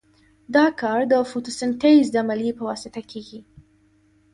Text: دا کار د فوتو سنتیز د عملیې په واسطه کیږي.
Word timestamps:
دا 0.55 0.65
کار 0.81 0.99
د 1.11 1.13
فوتو 1.29 1.51
سنتیز 1.59 2.05
د 2.11 2.15
عملیې 2.23 2.53
په 2.57 2.63
واسطه 2.69 3.01
کیږي. 3.11 3.39